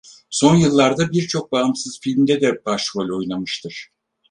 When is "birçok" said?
1.11-1.51